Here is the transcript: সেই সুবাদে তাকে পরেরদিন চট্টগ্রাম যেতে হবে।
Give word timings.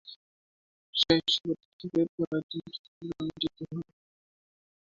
সেই 0.95 1.21
সুবাদে 1.27 1.65
তাকে 1.79 2.01
পরেরদিন 2.15 2.65
চট্টগ্রাম 2.75 3.27
যেতে 3.41 3.63
হবে। 3.69 3.91